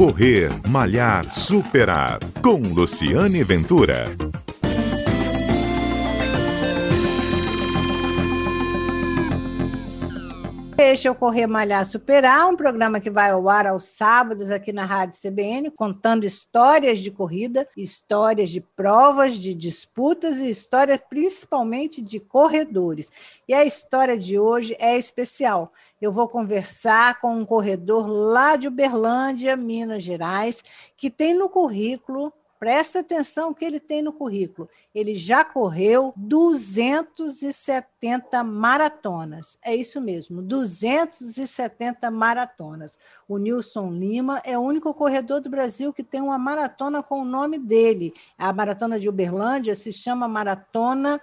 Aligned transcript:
Correr, 0.00 0.48
Malhar, 0.66 1.30
Superar. 1.30 2.20
Com 2.42 2.56
Luciane 2.72 3.44
Ventura. 3.44 4.06
Este 10.78 11.06
é 11.06 11.10
o 11.10 11.14
Correr 11.14 11.46
Malhar 11.46 11.84
Superar, 11.84 12.48
um 12.48 12.56
programa 12.56 12.98
que 12.98 13.10
vai 13.10 13.30
ao 13.30 13.46
ar 13.50 13.66
aos 13.66 13.84
sábados 13.84 14.50
aqui 14.50 14.72
na 14.72 14.86
Rádio 14.86 15.20
CBN, 15.20 15.70
contando 15.70 16.24
histórias 16.24 17.00
de 17.00 17.10
corrida, 17.10 17.68
histórias 17.76 18.48
de 18.48 18.62
provas, 18.62 19.34
de 19.34 19.52
disputas 19.52 20.38
e 20.38 20.48
histórias 20.48 20.98
principalmente 21.10 22.00
de 22.00 22.18
corredores. 22.18 23.12
E 23.46 23.52
a 23.52 23.66
história 23.66 24.16
de 24.16 24.38
hoje 24.38 24.74
é 24.80 24.96
especial. 24.96 25.70
Eu 26.00 26.12
vou 26.12 26.28
conversar 26.28 27.20
com 27.20 27.36
um 27.36 27.44
corredor 27.44 28.06
lá 28.06 28.56
de 28.56 28.68
Uberlândia, 28.68 29.56
Minas 29.56 30.02
Gerais, 30.02 30.62
que 30.96 31.10
tem 31.10 31.34
no 31.34 31.48
currículo 31.48 32.32
Presta 32.60 33.00
atenção 33.00 33.52
que 33.54 33.64
ele 33.64 33.80
tem 33.80 34.02
no 34.02 34.12
currículo. 34.12 34.68
Ele 34.94 35.16
já 35.16 35.42
correu 35.42 36.12
270 36.14 38.44
maratonas. 38.44 39.56
É 39.64 39.74
isso 39.74 39.98
mesmo, 39.98 40.42
270 40.42 42.10
maratonas. 42.10 42.98
O 43.26 43.38
Nilson 43.38 43.90
Lima 43.90 44.42
é 44.44 44.58
o 44.58 44.60
único 44.60 44.92
corredor 44.92 45.40
do 45.40 45.48
Brasil 45.48 45.90
que 45.90 46.04
tem 46.04 46.20
uma 46.20 46.38
maratona 46.38 47.02
com 47.02 47.22
o 47.22 47.24
nome 47.24 47.58
dele. 47.58 48.12
A 48.36 48.52
maratona 48.52 49.00
de 49.00 49.08
Uberlândia 49.08 49.74
se 49.74 49.90
chama 49.90 50.28
Maratona 50.28 51.18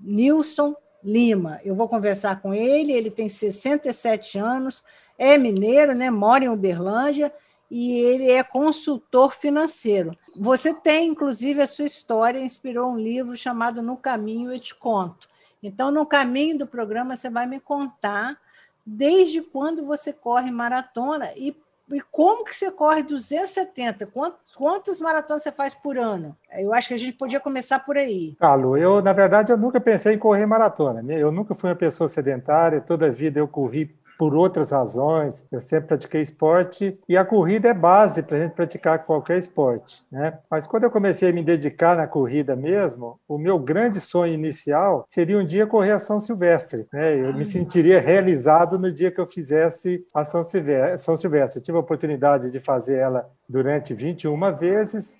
Nilson 0.00 0.74
Lima. 1.02 1.60
Eu 1.64 1.74
vou 1.74 1.88
conversar 1.88 2.40
com 2.40 2.52
ele, 2.52 2.92
ele 2.92 3.10
tem 3.10 3.28
67 3.28 4.38
anos, 4.38 4.82
é 5.16 5.36
mineiro, 5.38 5.94
né? 5.94 6.10
Mora 6.10 6.44
em 6.44 6.48
Uberlândia 6.48 7.32
e 7.70 7.98
ele 7.98 8.30
é 8.30 8.42
consultor 8.42 9.34
financeiro. 9.34 10.16
Você 10.34 10.72
tem, 10.72 11.08
inclusive, 11.08 11.60
a 11.60 11.66
sua 11.66 11.86
história 11.86 12.38
inspirou 12.38 12.90
um 12.90 12.98
livro 12.98 13.36
chamado 13.36 13.82
No 13.82 13.96
Caminho 13.96 14.52
Eu 14.52 14.58
Te 14.58 14.74
Conto. 14.74 15.28
Então, 15.62 15.90
no 15.90 16.06
caminho 16.06 16.58
do 16.58 16.66
programa, 16.66 17.16
você 17.16 17.28
vai 17.28 17.46
me 17.46 17.60
contar 17.60 18.38
desde 18.86 19.42
quando 19.42 19.84
você 19.84 20.12
corre 20.12 20.50
maratona 20.50 21.32
e, 21.36 21.54
e 21.90 22.00
como 22.00 22.44
que 22.44 22.54
você 22.54 22.70
corre 22.70 23.02
270? 23.02 24.06
Quantas, 24.06 24.54
quantas 24.54 25.00
maratonas 25.00 25.42
você 25.42 25.52
faz 25.52 25.74
por 25.74 25.98
ano? 25.98 26.36
Eu 26.52 26.74
acho 26.74 26.88
que 26.88 26.94
a 26.94 26.98
gente 26.98 27.12
podia 27.12 27.40
começar 27.40 27.80
por 27.80 27.96
aí. 27.96 28.36
Carlos, 28.38 28.80
eu, 28.80 29.00
na 29.00 29.12
verdade, 29.12 29.52
eu 29.52 29.56
nunca 29.56 29.80
pensei 29.80 30.14
em 30.14 30.18
correr 30.18 30.46
maratona. 30.46 31.02
Eu 31.12 31.32
nunca 31.32 31.54
fui 31.54 31.70
uma 31.70 31.76
pessoa 31.76 32.08
sedentária, 32.08 32.80
toda 32.80 33.06
a 33.06 33.10
vida 33.10 33.40
eu 33.40 33.48
corri 33.48 33.96
por 34.18 34.34
outras 34.34 34.72
razões. 34.72 35.44
Eu 35.50 35.60
sempre 35.60 35.88
pratiquei 35.88 36.20
esporte 36.20 36.98
e 37.08 37.16
a 37.16 37.24
corrida 37.24 37.68
é 37.68 37.74
base 37.74 38.22
para 38.22 38.36
a 38.36 38.40
gente 38.40 38.52
praticar 38.52 39.06
qualquer 39.06 39.38
esporte. 39.38 40.04
Né? 40.10 40.36
Mas 40.50 40.66
quando 40.66 40.82
eu 40.82 40.90
comecei 40.90 41.30
a 41.30 41.32
me 41.32 41.42
dedicar 41.42 41.96
na 41.96 42.08
corrida 42.08 42.56
mesmo, 42.56 43.20
o 43.28 43.38
meu 43.38 43.58
grande 43.58 44.00
sonho 44.00 44.34
inicial 44.34 45.04
seria 45.06 45.38
um 45.38 45.46
dia 45.46 45.66
correr 45.66 45.92
a 45.92 45.98
São 46.00 46.18
Silvestre. 46.18 46.86
Né? 46.92 47.16
Eu 47.16 47.32
me 47.32 47.44
sentiria 47.44 48.00
realizado 48.00 48.78
no 48.78 48.92
dia 48.92 49.12
que 49.12 49.20
eu 49.20 49.26
fizesse 49.26 50.04
a 50.12 50.24
São 50.24 50.42
Silvestre. 50.42 51.60
Eu 51.60 51.62
tive 51.62 51.78
a 51.78 51.80
oportunidade 51.80 52.50
de 52.50 52.58
fazer 52.58 52.96
ela 52.96 53.30
durante 53.48 53.94
21 53.94 54.38
vezes 54.56 55.16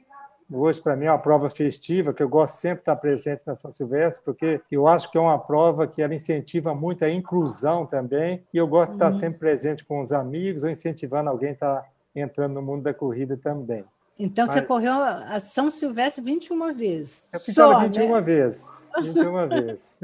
Hoje, 0.51 0.81
para 0.81 0.97
mim, 0.97 1.05
é 1.05 1.11
uma 1.11 1.19
prova 1.19 1.51
festiva, 1.51 2.15
que 2.15 2.23
eu 2.23 2.29
gosto 2.29 2.55
sempre 2.55 2.77
de 2.77 2.83
estar 2.83 2.97
presente 2.97 3.43
na 3.47 3.55
São 3.55 3.71
Silvestre, 3.71 4.23
porque 4.25 4.61
eu 4.71 4.89
acho 4.89 5.11
que 5.11 5.19
é 5.19 5.21
uma 5.21 5.39
prova 5.39 5.87
que 5.87 6.01
ela 6.01 6.15
incentiva 6.15 6.75
muito 6.75 7.05
a 7.05 7.11
inclusão 7.11 7.85
também, 7.85 8.43
e 8.53 8.57
eu 8.57 8.67
gosto 8.67 8.91
de 8.91 8.97
estar 8.97 9.13
uhum. 9.13 9.19
sempre 9.19 9.39
presente 9.39 9.85
com 9.85 10.01
os 10.01 10.11
amigos 10.11 10.63
ou 10.63 10.71
incentivando 10.71 11.29
alguém 11.29 11.51
a 11.51 11.53
estar 11.53 11.85
entrando 12.15 12.55
no 12.55 12.63
mundo 12.63 12.83
da 12.83 12.95
corrida 12.95 13.37
também. 13.37 13.85
Então, 14.19 14.47
Mas... 14.47 14.55
você 14.55 14.63
correu 14.63 14.95
a 14.95 15.39
São 15.39 15.71
Silvestre 15.71 16.23
21 16.23 16.73
vezes. 16.75 17.33
Eu 17.35 17.41
Só, 17.41 17.73
ela 17.73 17.87
21 17.87 18.15
né? 18.15 18.21
vezes. 18.21 18.67
21 19.03 19.49
vezes. 19.49 20.01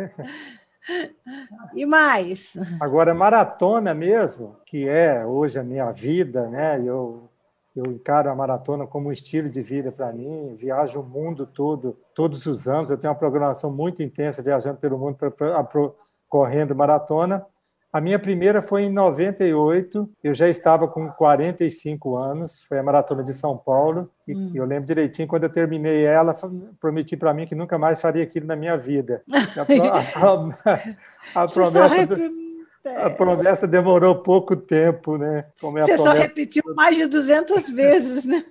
E 1.74 1.86
mais? 1.86 2.58
Agora, 2.78 3.14
maratona 3.14 3.94
mesmo, 3.94 4.56
que 4.66 4.86
é 4.86 5.24
hoje 5.24 5.58
a 5.58 5.64
minha 5.64 5.90
vida, 5.90 6.46
né? 6.50 6.78
Eu 6.84 7.30
eu 7.74 7.90
encaro 7.90 8.30
a 8.30 8.34
maratona 8.34 8.86
como 8.86 9.08
um 9.08 9.12
estilo 9.12 9.48
de 9.48 9.60
vida 9.62 9.90
para 9.90 10.12
mim. 10.12 10.54
Viajo 10.56 11.00
o 11.00 11.04
mundo 11.04 11.46
todo, 11.46 11.96
todos 12.14 12.46
os 12.46 12.68
anos. 12.68 12.90
Eu 12.90 12.96
tenho 12.96 13.12
uma 13.12 13.18
programação 13.18 13.72
muito 13.72 14.02
intensa 14.02 14.42
viajando 14.42 14.78
pelo 14.78 14.98
mundo, 14.98 15.16
pra, 15.16 15.30
pra, 15.30 15.64
pra, 15.64 15.90
correndo 16.28 16.74
maratona. 16.74 17.44
A 17.92 18.00
minha 18.00 18.18
primeira 18.18 18.60
foi 18.60 18.82
em 18.82 18.90
98, 18.90 20.10
eu 20.24 20.34
já 20.34 20.48
estava 20.48 20.88
com 20.88 21.08
45 21.12 22.16
anos, 22.16 22.60
foi 22.64 22.76
a 22.76 22.82
Maratona 22.82 23.22
de 23.22 23.32
São 23.32 23.56
Paulo, 23.56 24.10
e 24.26 24.34
hum. 24.34 24.50
eu 24.52 24.64
lembro 24.64 24.84
direitinho, 24.84 25.28
quando 25.28 25.44
eu 25.44 25.48
terminei 25.48 26.04
ela, 26.04 26.34
prometi 26.80 27.16
para 27.16 27.32
mim 27.32 27.46
que 27.46 27.54
nunca 27.54 27.78
mais 27.78 28.00
faria 28.00 28.24
aquilo 28.24 28.48
na 28.48 28.56
minha 28.56 28.76
vida. 28.76 29.22
A, 29.56 30.26
a, 30.26 31.40
a, 31.40 31.44
a 31.44 31.46
promessa... 31.46 32.43
Do 32.84 32.90
a 32.90 33.08
promessa 33.08 33.66
demorou 33.66 34.16
pouco 34.16 34.54
tempo, 34.54 35.16
né? 35.16 35.38
É 35.38 35.42
Você 35.42 35.58
promessa... 35.58 35.96
só 35.96 36.10
repetiu 36.10 36.62
mais 36.76 36.96
de 36.96 37.06
200 37.06 37.70
vezes, 37.70 38.26
né? 38.26 38.44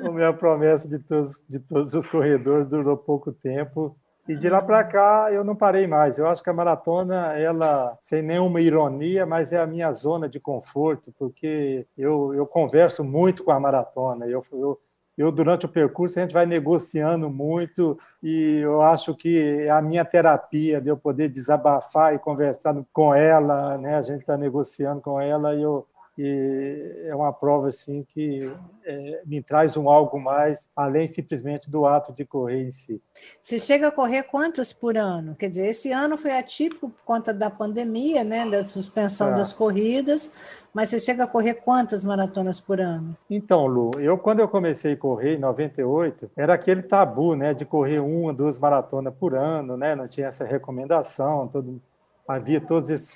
Como 0.00 0.18
é 0.18 0.26
a 0.26 0.32
promessa 0.32 0.88
de 0.88 0.98
todos, 0.98 1.42
de 1.46 1.58
todos 1.58 1.92
os 1.92 2.06
corredores, 2.06 2.66
durou 2.68 2.96
pouco 2.96 3.30
tempo. 3.30 3.94
E 4.26 4.34
de 4.34 4.48
lá 4.48 4.62
para 4.62 4.82
cá 4.84 5.28
eu 5.30 5.44
não 5.44 5.54
parei 5.54 5.86
mais. 5.86 6.16
Eu 6.16 6.26
acho 6.26 6.42
que 6.42 6.48
a 6.48 6.54
maratona, 6.54 7.34
ela, 7.38 7.94
sem 8.00 8.22
nenhuma 8.22 8.58
ironia, 8.58 9.26
mas 9.26 9.52
é 9.52 9.58
a 9.58 9.66
minha 9.66 9.92
zona 9.92 10.26
de 10.26 10.40
conforto, 10.40 11.12
porque 11.18 11.86
eu, 11.96 12.32
eu 12.34 12.46
converso 12.46 13.04
muito 13.04 13.44
com 13.44 13.50
a 13.50 13.60
maratona. 13.60 14.26
Eu, 14.26 14.42
eu, 14.50 14.80
eu, 15.16 15.30
durante 15.30 15.64
o 15.64 15.68
percurso, 15.68 16.18
a 16.18 16.22
gente 16.22 16.34
vai 16.34 16.44
negociando 16.44 17.30
muito 17.30 17.98
e 18.22 18.58
eu 18.62 18.82
acho 18.82 19.14
que 19.14 19.62
é 19.62 19.70
a 19.70 19.80
minha 19.80 20.04
terapia 20.04 20.80
de 20.80 20.88
eu 20.88 20.96
poder 20.96 21.28
desabafar 21.28 22.14
e 22.14 22.18
conversar 22.18 22.74
com 22.92 23.14
ela, 23.14 23.78
né? 23.78 23.96
A 23.96 24.02
gente 24.02 24.20
está 24.20 24.36
negociando 24.36 25.00
com 25.00 25.20
ela 25.20 25.54
e 25.54 25.62
eu, 25.62 25.86
e 26.16 27.06
é 27.06 27.14
uma 27.14 27.32
prova 27.32 27.68
assim 27.68 28.04
que 28.08 28.44
é, 28.84 29.22
me 29.26 29.42
traz 29.42 29.76
um 29.76 29.88
algo 29.88 30.20
mais 30.20 30.68
além 30.74 31.08
simplesmente 31.08 31.70
do 31.70 31.86
ato 31.86 32.12
de 32.12 32.24
correr 32.24 32.62
em 32.62 32.70
si. 32.70 33.02
Você 33.40 33.58
chega 33.58 33.88
a 33.88 33.92
correr 33.92 34.22
quantas 34.24 34.72
por 34.72 34.96
ano? 34.96 35.34
Quer 35.34 35.48
dizer, 35.48 35.66
esse 35.66 35.90
ano 35.90 36.16
foi 36.16 36.32
atípico 36.32 36.88
por 36.88 37.04
conta 37.04 37.34
da 37.34 37.50
pandemia, 37.50 38.22
né, 38.22 38.48
da 38.48 38.62
suspensão 38.62 39.32
é. 39.32 39.34
das 39.34 39.52
corridas, 39.52 40.30
mas 40.72 40.90
você 40.90 41.00
chega 41.00 41.24
a 41.24 41.26
correr 41.26 41.54
quantas 41.54 42.04
maratonas 42.04 42.60
por 42.60 42.80
ano? 42.80 43.16
Então, 43.28 43.66
Lu, 43.66 43.92
eu 43.98 44.16
quando 44.16 44.40
eu 44.40 44.48
comecei 44.48 44.92
a 44.92 44.96
correr 44.96 45.34
em 45.34 45.38
98, 45.38 46.30
era 46.36 46.54
aquele 46.54 46.82
tabu, 46.82 47.34
né, 47.34 47.54
de 47.54 47.64
correr 47.64 47.98
uma, 47.98 48.32
duas 48.32 48.58
maratonas 48.58 49.14
por 49.14 49.34
ano, 49.34 49.76
né, 49.76 49.94
não 49.94 50.06
tinha 50.06 50.28
essa 50.28 50.44
recomendação, 50.44 51.48
todo 51.48 51.80
havia 52.26 52.60
todos 52.60 52.90
esses 52.90 53.14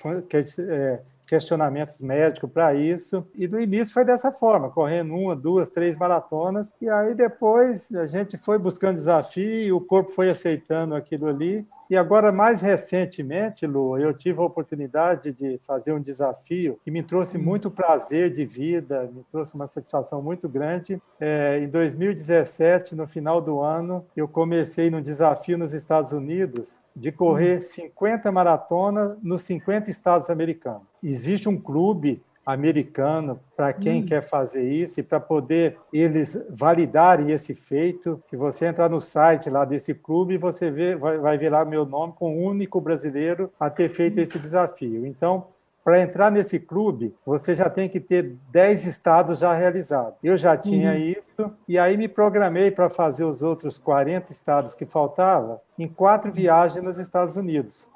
é, 0.59 1.01
questionamentos 1.29 2.01
médicos 2.01 2.49
para 2.51 2.73
isso. 2.73 3.23
E 3.35 3.47
no 3.47 3.61
início 3.61 3.93
foi 3.93 4.03
dessa 4.03 4.31
forma, 4.31 4.71
correndo 4.71 5.13
uma, 5.13 5.35
duas, 5.35 5.69
três 5.69 5.95
maratonas. 5.95 6.73
E 6.81 6.89
aí 6.89 7.13
depois 7.13 7.91
a 7.91 8.07
gente 8.07 8.35
foi 8.37 8.57
buscando 8.57 8.95
desafio, 8.95 9.77
o 9.77 9.81
corpo 9.81 10.11
foi 10.11 10.31
aceitando 10.31 10.95
aquilo 10.95 11.27
ali. 11.27 11.67
E 11.89 11.97
agora, 11.97 12.31
mais 12.31 12.61
recentemente, 12.61 13.65
Lu, 13.65 13.97
eu 13.97 14.13
tive 14.13 14.39
a 14.39 14.43
oportunidade 14.43 15.31
de 15.31 15.59
fazer 15.63 15.91
um 15.91 15.99
desafio 15.99 16.77
que 16.83 16.91
me 16.91 17.01
trouxe 17.01 17.35
hum. 17.35 17.41
muito 17.41 17.71
prazer 17.71 18.31
de 18.31 18.45
vida, 18.45 19.09
me 19.11 19.23
trouxe 19.31 19.55
uma 19.55 19.65
satisfação 19.65 20.21
muito 20.21 20.47
grande. 20.47 21.01
É, 21.19 21.59
em 21.59 21.67
2017, 21.67 22.95
no 22.95 23.07
final 23.07 23.41
do 23.41 23.59
ano, 23.59 24.05
eu 24.15 24.27
comecei 24.27 24.91
num 24.91 25.01
desafio 25.01 25.57
nos 25.57 25.73
Estados 25.73 26.11
Unidos 26.11 26.79
de 26.95 27.11
correr 27.11 27.59
50 27.59 28.29
hum. 28.29 28.31
maratonas 28.33 29.17
nos 29.23 29.41
50 29.41 29.89
estados 29.89 30.29
americanos. 30.29 30.83
Existe 31.03 31.47
um 31.47 31.57
clube 31.57 32.21
americano 32.45 33.39
para 33.55 33.71
quem 33.71 34.01
hum. 34.01 34.05
quer 34.05 34.21
fazer 34.21 34.63
isso 34.63 34.99
e 34.99 35.03
para 35.03 35.19
poder 35.19 35.77
eles 35.93 36.41
validarem 36.49 37.31
esse 37.31 37.53
feito. 37.53 38.19
Se 38.23 38.35
você 38.35 38.65
entrar 38.65 38.89
no 38.89 38.99
site 38.99 39.49
lá 39.49 39.65
desse 39.65 39.93
clube, 39.93 40.37
você 40.37 40.71
vê, 40.71 40.95
vai, 40.95 41.17
vai 41.19 41.37
ver 41.37 41.51
lá 41.51 41.63
meu 41.63 41.85
nome 41.85 42.13
com 42.13 42.35
o 42.35 42.41
único 42.41 42.81
brasileiro 42.81 43.51
a 43.59 43.69
ter 43.69 43.89
feito 43.89 44.17
hum. 44.17 44.23
esse 44.23 44.39
desafio. 44.39 45.05
Então, 45.05 45.47
para 45.83 46.01
entrar 46.01 46.31
nesse 46.31 46.59
clube, 46.59 47.15
você 47.25 47.55
já 47.55 47.69
tem 47.69 47.87
que 47.87 47.99
ter 47.99 48.35
10 48.51 48.85
estados 48.85 49.39
já 49.39 49.55
realizados. 49.55 50.15
Eu 50.23 50.37
já 50.37 50.57
tinha 50.57 50.91
uhum. 50.91 50.97
isso, 50.97 51.51
e 51.67 51.79
aí 51.79 51.97
me 51.97 52.07
programei 52.07 52.69
para 52.69 52.89
fazer 52.89 53.23
os 53.23 53.41
outros 53.41 53.79
40 53.79 54.31
estados 54.31 54.75
que 54.75 54.85
faltavam 54.85 55.59
em 55.77 55.87
quatro 55.87 56.31
viagens 56.31 56.83
nos 56.83 56.99
Estados 56.99 57.35
Unidos. 57.35 57.87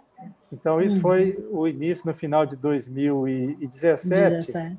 Então, 0.54 0.80
isso 0.80 0.98
uhum. 0.98 1.02
foi 1.02 1.46
o 1.52 1.68
início 1.68 2.06
no 2.06 2.14
final 2.14 2.46
de 2.46 2.56
2017. 2.56 4.36
17. 4.36 4.78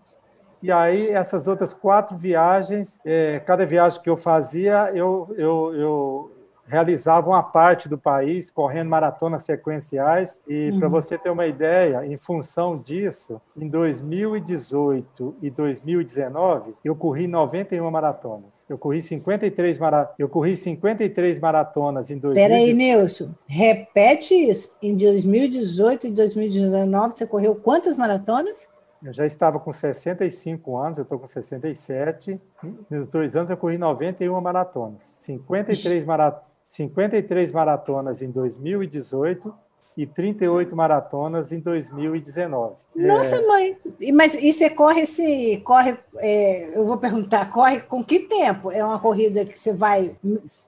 E 0.62 0.70
aí, 0.72 1.08
essas 1.10 1.46
outras 1.46 1.74
quatro 1.74 2.16
viagens, 2.16 2.98
é, 3.04 3.40
cada 3.40 3.66
viagem 3.66 4.00
que 4.00 4.08
eu 4.08 4.16
fazia, 4.16 4.90
eu, 4.94 5.34
eu, 5.36 5.74
eu, 5.74 6.32
realizavam 6.66 7.34
a 7.34 7.42
parte 7.42 7.88
do 7.88 7.98
país, 7.98 8.50
correndo 8.50 8.88
maratonas 8.88 9.42
sequenciais. 9.42 10.40
E, 10.48 10.70
uhum. 10.70 10.78
para 10.78 10.88
você 10.88 11.18
ter 11.18 11.30
uma 11.30 11.46
ideia, 11.46 12.06
em 12.06 12.16
função 12.16 12.78
disso, 12.78 13.40
em 13.56 13.68
2018 13.68 15.36
e 15.42 15.50
2019, 15.50 16.74
eu 16.84 16.94
corri 16.96 17.26
91 17.26 17.90
maratonas. 17.90 18.64
Eu 18.68 18.78
corri 18.78 19.02
53, 19.02 19.78
mara... 19.78 20.12
eu 20.18 20.28
corri 20.28 20.56
53 20.56 21.38
maratonas 21.38 22.10
em 22.10 22.18
2018. 22.18 22.34
Peraí, 22.34 22.72
Nilson, 22.72 23.30
repete 23.46 24.34
isso. 24.34 24.74
Em 24.82 24.96
2018 24.96 26.06
e 26.06 26.10
2019, 26.10 27.16
você 27.16 27.26
correu 27.26 27.54
quantas 27.54 27.96
maratonas? 27.96 28.66
Eu 29.04 29.12
já 29.12 29.26
estava 29.26 29.60
com 29.60 29.70
65 29.70 30.78
anos, 30.78 30.96
eu 30.96 31.02
estou 31.02 31.18
com 31.18 31.26
67. 31.26 32.40
Nos 32.88 33.06
dois 33.08 33.36
anos 33.36 33.50
eu 33.50 33.56
corri 33.56 33.76
91 33.76 34.40
maratonas. 34.40 35.02
53, 35.20 36.06
mara... 36.06 36.42
53 36.66 37.52
maratonas 37.52 38.22
em 38.22 38.30
2018 38.30 39.54
e 39.96 40.06
38 40.06 40.74
maratonas 40.74 41.52
em 41.52 41.60
2019. 41.60 42.74
Nossa, 42.96 43.36
é... 43.36 43.46
mãe! 43.46 43.76
Mas 44.12 44.34
e 44.34 44.52
você 44.52 44.70
corre 44.70 45.02
esse. 45.02 45.60
Corre, 45.64 45.96
é, 46.18 46.76
eu 46.76 46.84
vou 46.84 46.96
perguntar, 46.96 47.50
corre 47.50 47.80
com 47.80 48.04
que 48.04 48.20
tempo? 48.20 48.70
É 48.70 48.84
uma 48.84 48.98
corrida 48.98 49.44
que 49.44 49.58
você 49.58 49.72
vai 49.72 50.16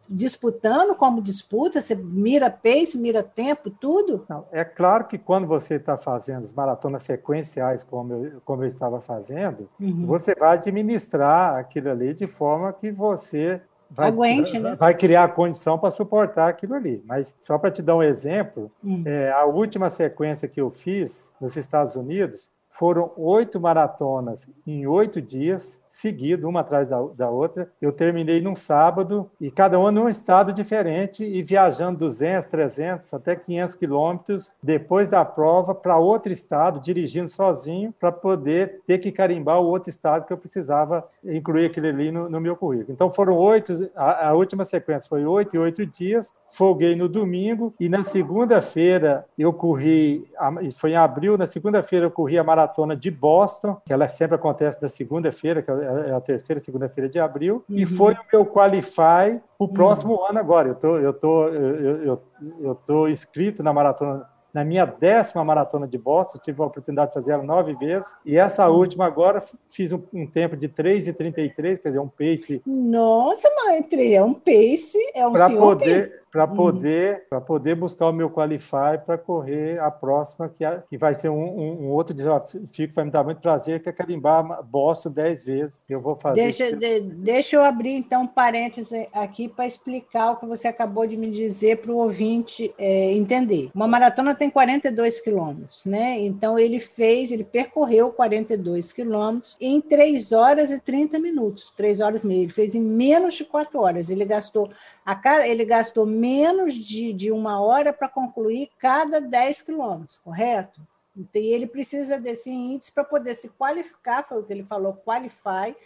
disputando 0.09 0.95
como 0.95 1.23
disputa? 1.23 1.81
Você 1.81 1.95
mira 1.95 2.51
pace, 2.51 2.99
mira 2.99 3.23
tempo, 3.23 3.71
tudo? 3.71 4.25
Não, 4.29 4.45
é 4.53 4.65
claro 4.65 5.05
que 5.05 5.19
quando 5.19 5.47
você 5.47 5.75
está 5.75 5.97
fazendo 5.97 6.45
as 6.45 6.53
maratonas 6.53 7.03
sequenciais, 7.03 7.85
como 7.85 8.13
eu, 8.13 8.41
como 8.45 8.63
eu 8.63 8.69
estava 8.69 9.01
fazendo, 9.01 9.69
uhum. 9.81 10.07
você 10.07 10.35
vai 10.35 10.57
administrar 10.57 11.57
aquilo 11.57 11.91
ali 11.91 12.15
de 12.15 12.27
forma 12.27 12.73
que 12.73 12.91
você 12.91 13.61
vai, 13.91 14.09
Aguente, 14.09 14.59
né? 14.59 14.75
vai 14.75 14.95
criar 14.95 15.29
condição 15.35 15.79
para 15.79 15.91
suportar 15.91 16.49
aquilo 16.49 16.75
ali. 16.75 17.03
Mas 17.07 17.35
só 17.41 17.59
para 17.59 17.71
te 17.71 17.83
dar 17.83 17.97
um 17.97 18.03
exemplo, 18.03 18.71
hum. 18.83 19.03
é, 19.05 19.31
a 19.33 19.45
última 19.45 19.91
sequência 19.91 20.49
que 20.49 20.61
eu 20.61 20.71
fiz 20.71 21.31
nos 21.41 21.57
Estados 21.57 21.97
Unidos 21.97 22.51
foram 22.79 23.11
oito 23.17 23.59
maratonas 23.59 24.49
em 24.67 24.87
oito 24.87 25.21
dias, 25.23 25.81
seguido, 25.89 26.47
uma 26.47 26.61
atrás 26.61 26.87
da, 26.87 27.01
da, 27.17 27.31
outra. 27.31 27.71
Eu 27.81 27.91
terminei 27.91 28.43
num 28.43 28.55
sábado 28.55 29.31
e 29.41 29.51
cada 29.51 29.79
uma 29.79 29.91
num 29.91 30.11
estado 30.11 30.53
diferente 30.53 31.25
e 31.25 31.43
viajando 31.43 32.01
200, 32.01 32.51
300, 32.51 33.15
até 33.15 33.35
500 33.35 33.75
quilômetros 33.77 34.53
depois 34.63 35.09
da 35.09 35.25
prova 35.25 35.75
para 35.75 35.97
outro 35.97 36.31
estado, 36.31 36.81
dirigindo 36.81 37.31
sozinho 37.31 37.95
para 37.99 38.13
poder 38.13 38.83
ter 38.87 38.99
que 38.99 39.11
carimbar 39.11 39.59
o 39.59 39.67
outro 39.67 39.89
estado 39.89 40.27
que 40.27 40.33
eu 40.33 40.37
precisava 40.37 41.09
incluir 41.25 41.67
aquele 41.67 41.89
ali 41.89 42.13
no, 42.13 42.29
no 42.29 42.41
meu 42.41 42.57
currículo. 42.57 42.93
Então 42.93 43.11
foram 43.11 43.39
oito, 43.39 43.91
a, 43.97 44.29
a 44.29 44.35
última 44.35 44.67
sequência 44.67 45.09
foi 45.09 45.25
oito 45.25 45.57
e 45.57 45.59
oito 45.59 45.87
dias, 45.87 46.31
folguei 46.47 46.95
no 46.95 47.09
domingo 47.09 47.73
e 47.81 47.89
na 47.89 48.05
segunda-feira 48.05 49.25
eu 49.39 49.53
corri, 49.53 50.29
isso 50.63 50.79
foi 50.79 50.91
em 50.91 50.97
abril, 50.97 51.39
na 51.39 51.47
segunda-feira 51.47 52.05
eu 52.05 52.11
corri 52.11 52.39
a 52.39 52.45
maratona 52.45 52.66
de 52.99 53.11
Boston, 53.11 53.77
que 53.85 53.93
ela 53.93 54.09
sempre 54.09 54.37
acontece 54.37 54.81
na 54.81 54.89
segunda-feira, 54.89 55.63
que 55.63 55.71
é 55.71 56.11
é 56.11 56.13
a 56.13 56.21
terceira 56.21 56.61
segunda-feira 56.61 57.09
de 57.09 57.19
abril, 57.19 57.65
uhum. 57.69 57.77
e 57.77 57.87
foi 57.87 58.15
o 58.15 58.19
meu 58.33 58.47
qualify 58.47 59.41
o 59.59 59.65
uhum. 59.65 59.73
próximo 59.73 60.15
uhum. 60.15 60.27
ano 60.27 60.39
agora. 60.39 60.69
Eu 60.69 60.75
tô, 60.75 60.99
eu 60.99 61.13
tô, 61.13 61.49
eu, 61.49 62.03
eu, 62.03 62.23
eu 62.61 62.75
tô 62.75 63.09
inscrito 63.09 63.63
na 63.63 63.73
maratona 63.73 64.29
na 64.57 64.65
minha 64.65 64.87
décima 64.87 65.45
maratona 65.45 65.87
de 65.87 65.99
Boston, 65.99 66.39
tive 66.39 66.63
a 66.63 66.65
oportunidade 66.65 67.11
de 67.11 67.15
fazer 67.15 67.33
ela 67.33 67.43
nove 67.43 67.75
vezes, 67.75 68.17
e 68.25 68.39
essa 68.39 68.67
uhum. 68.67 68.79
última 68.79 69.05
agora 69.05 69.43
fiz 69.69 69.93
um, 69.93 70.01
um 70.15 70.27
tempo 70.27 70.57
de 70.57 70.67
3,33, 70.67 71.77
quer 71.77 71.89
dizer, 71.89 71.99
um 71.99 72.09
pace. 72.09 72.63
Nossa, 72.65 73.51
mãe, 73.51 73.87
é 74.15 74.25
um 74.25 74.33
pace, 74.33 74.97
é 75.15 75.27
um 75.27 75.33
Para 75.33 75.51
poder, 75.51 76.23
para 76.31 76.45
uhum. 76.45 76.57
poder, 76.57 77.27
para 77.29 77.41
poder 77.41 77.75
buscar 77.75 78.09
o 78.09 78.13
meu 78.13 78.31
qualify 78.31 78.99
para 79.05 79.17
correr 79.17 79.79
a 79.81 79.91
próxima, 79.91 80.49
que, 80.49 80.65
é, 80.65 80.83
que 80.89 80.99
vai 80.99 81.15
ser 81.15 81.29
um, 81.29 81.43
um, 81.43 81.85
um, 81.85 81.89
outro 81.89 82.13
desafio 82.13 82.67
que 82.71 82.87
vai 82.89 83.05
me 83.05 83.11
dar 83.11 83.25
muito 83.25 83.41
prazer, 83.41 83.83
que 83.83 83.89
é 83.89 83.93
carimbar 83.93 84.63
Boston 84.65 85.11
dez 85.11 85.45
vezes. 85.45 85.85
Eu 85.89 86.01
vou 86.01 86.15
fazer. 86.17 86.43
Deixa, 86.43 86.77
de, 86.77 87.01
deixa 87.01 87.57
eu 87.57 87.65
abrir 87.65 87.93
então 87.93 88.23
um 88.23 88.27
parênteses 88.27 89.07
aqui 89.13 89.49
para 89.49 89.67
explicar 89.67 90.33
o 90.33 90.37
que 90.37 90.47
você 90.47 90.69
acabou 90.69 91.07
de 91.07 91.17
me 91.17 91.31
dizer 91.31 91.79
para 91.79 91.93
o 91.93 91.97
ouvinte 91.97 92.75
é, 92.79 93.13
entender. 93.13 93.71
Uma 93.75 93.89
maratona 93.89 94.35
tem 94.35 94.51
42 94.51 95.21
quilômetros, 95.21 95.85
né? 95.85 96.19
Então 96.21 96.59
ele 96.59 96.81
fez, 96.81 97.31
ele 97.31 97.45
percorreu 97.45 98.11
42 98.11 98.93
quilômetros 98.93 99.57
em 99.61 99.81
3 99.81 100.33
horas 100.33 100.71
e 100.71 100.81
30 100.81 101.19
minutos, 101.19 101.73
3 101.77 102.01
horas 102.01 102.25
e 102.25 102.27
meia. 102.27 102.43
Ele 102.43 102.53
fez 102.53 102.75
em 102.75 102.81
menos 102.81 103.35
de 103.35 103.45
4 103.45 103.81
horas. 103.81 104.11
Ele 104.11 104.25
gastou 104.25 104.71
a, 105.07 105.47
ele 105.47 105.65
gastou 105.65 106.05
menos 106.05 106.75
de, 106.75 107.13
de 107.13 107.31
uma 107.31 107.61
hora 107.61 107.93
para 107.93 108.09
concluir 108.09 108.71
cada 108.77 109.21
10 109.21 109.63
quilômetros, 109.63 110.19
correto? 110.19 110.81
Então, 111.17 111.41
e 111.41 111.47
ele 111.47 111.67
precisa 111.67 112.21
desse 112.21 112.51
índice 112.51 112.91
para 112.91 113.05
poder 113.05 113.37
se 113.37 113.49
qualificar, 113.51 114.27
foi 114.27 114.41
o 114.41 114.43
que 114.43 114.53
ele 114.53 114.65
falou, 114.65 114.95
qualify. 114.95 115.77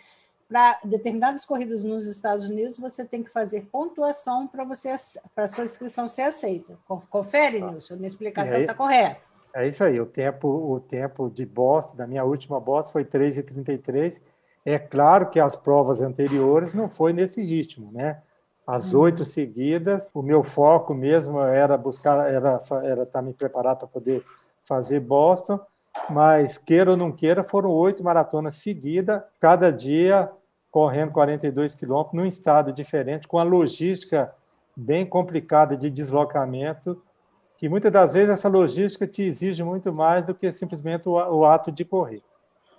Para 0.49 0.81
determinadas 0.83 1.45
corridas 1.45 1.85
nos 1.85 2.07
Estados 2.07 2.47
Unidos, 2.47 2.77
você 2.77 3.05
tem 3.05 3.23
que 3.23 3.31
fazer 3.31 3.69
pontuação 3.71 4.49
para 4.49 4.65
você 4.65 4.97
para 5.33 5.47
sua 5.47 5.65
inscrição 5.65 6.09
ser 6.09 6.23
aceita. 6.23 6.77
Confere, 7.09 7.61
tá. 7.61 7.71
Nilson, 7.71 7.97
minha 7.97 8.09
explicação 8.09 8.59
está 8.59 8.75
correta. 8.75 9.21
É 9.53 9.69
isso 9.69 9.85
aí, 9.85 10.01
o 10.01 10.07
tempo, 10.07 10.49
o 10.49 10.81
tempo 10.81 11.29
de 11.29 11.45
Boston, 11.45 11.97
da 11.97 12.07
minha 12.07 12.25
última 12.25 12.59
Boston, 12.59 12.93
foi 12.93 13.05
3,33. 13.05 14.21
É 14.65 14.79
claro 14.79 15.29
que 15.29 15.39
as 15.39 15.57
provas 15.57 16.01
anteriores 16.01 16.75
não 16.75 16.89
foi 16.89 17.13
nesse 17.13 17.43
ritmo, 17.43 17.93
né? 17.93 18.23
As 18.71 18.93
uhum. 18.93 19.01
oito 19.01 19.25
seguidas. 19.25 20.09
O 20.15 20.23
meu 20.23 20.45
foco 20.45 20.95
mesmo 20.95 21.41
era 21.41 21.77
buscar, 21.77 22.29
era 22.33 22.61
era 22.83 23.03
estar 23.03 23.07
tá 23.07 23.23
me 23.23 23.35
preparado 23.35 23.79
para 23.79 23.89
poder 23.89 24.25
fazer 24.65 25.01
Boston, 25.01 25.59
mas 26.09 26.57
queira 26.57 26.93
ou 26.93 26.97
não 26.97 27.11
queira, 27.11 27.43
foram 27.43 27.71
oito 27.71 28.05
maratonas 28.05 28.57
seguidas, 28.57 29.21
cada 29.41 29.73
dia 29.73 30.31
correndo 30.71 31.11
42 31.11 31.75
quilômetros, 31.75 32.15
num 32.15 32.27
estado 32.27 32.73
diferente, 32.73 33.27
com 33.27 33.39
a 33.39 33.43
logística 33.43 34.33
bem 34.77 35.05
complicada 35.05 35.77
de 35.77 35.91
deslocamento, 35.91 37.03
que 37.57 37.69
muitas 37.69 37.91
das 37.91 38.13
vezes 38.13 38.31
essa 38.31 38.49
logística 38.49 39.05
te 39.07 39.23
exige 39.23 39.65
muito 39.65 39.93
mais 39.93 40.25
do 40.25 40.35
que 40.35 40.53
simplesmente 40.53 41.09
o, 41.09 41.13
o 41.13 41.45
ato 41.45 41.73
de 41.73 41.85
correr. 41.85 42.23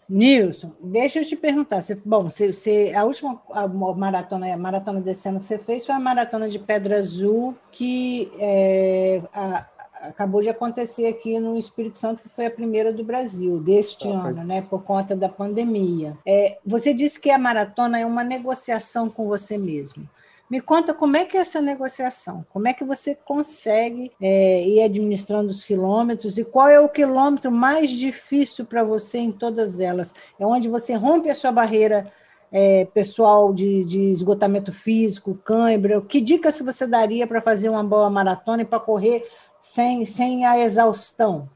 Nilson, 0.10 0.72
deixa 0.82 1.20
eu 1.20 1.26
te 1.26 1.36
perguntar. 1.36 1.82
Você, 1.82 1.96
bom, 1.96 2.24
você, 2.24 2.52
você, 2.52 2.94
a 2.96 3.04
última 3.04 3.42
a 3.52 3.68
maratona, 3.68 4.54
a 4.54 4.58
maratona 4.58 5.00
desse 5.00 5.28
ano 5.30 5.40
que 5.40 5.46
você 5.46 5.58
fez 5.58 5.86
foi 5.86 5.96
a 5.96 6.00
maratona 6.00 6.50
de 6.50 6.60
Pedra 6.60 7.00
Azul, 7.00 7.56
que 7.72 8.32
é, 8.38 9.22
a, 9.34 9.66
acabou 10.02 10.42
de 10.42 10.50
acontecer 10.50 11.08
aqui 11.08 11.40
no 11.40 11.58
Espírito 11.58 11.98
Santo, 11.98 12.24
que 12.24 12.30
foi 12.30 12.48
a 12.48 12.52
primeira 12.52 12.92
do 12.92 13.04
Brasil 13.04 13.60
deste 13.60 14.08
ah, 14.08 14.28
ano, 14.28 14.44
né, 14.44 14.62
por 14.62 14.84
conta 14.84 15.16
da 15.16 15.30
pandemia. 15.30 16.18
É, 16.26 16.58
você 16.66 16.94
disse 16.94 17.20
que 17.20 17.30
a 17.30 17.38
maratona 17.38 18.00
é 18.00 18.06
uma 18.06 18.24
negociação 18.24 19.10
com 19.10 19.28
você 19.28 19.58
mesmo. 19.58 20.08
Me 20.52 20.60
conta 20.60 20.94
como 20.94 21.16
é 21.16 21.24
que 21.24 21.38
é 21.38 21.40
essa 21.40 21.62
negociação, 21.62 22.46
como 22.50 22.68
é 22.68 22.74
que 22.74 22.84
você 22.84 23.16
consegue 23.16 24.12
é, 24.22 24.68
ir 24.68 24.84
administrando 24.84 25.50
os 25.50 25.64
quilômetros 25.64 26.38
e 26.38 26.44
qual 26.44 26.68
é 26.68 26.78
o 26.78 26.90
quilômetro 26.90 27.50
mais 27.50 27.90
difícil 27.90 28.66
para 28.66 28.84
você 28.84 29.20
em 29.20 29.32
todas 29.32 29.80
elas? 29.80 30.14
É 30.38 30.46
onde 30.46 30.68
você 30.68 30.94
rompe 30.94 31.30
a 31.30 31.36
sua 31.36 31.54
barreira 31.54 32.12
é, 32.52 32.84
pessoal 32.84 33.54
de, 33.54 33.86
de, 33.86 34.12
esgotamento 34.12 34.74
físico, 34.74 35.36
cãibra? 35.36 36.02
Que 36.02 36.20
dicas 36.20 36.60
você 36.60 36.86
daria 36.86 37.26
para 37.26 37.42
fazer 37.42 37.70
uma 37.70 37.82
boa 37.82 38.10
maratona 38.10 38.64
e 38.64 38.66
para 38.66 38.78
correr 38.78 39.26
sem, 39.62 40.06
sem 40.06 40.46
a 40.46 40.60
exaustão? 40.60 41.50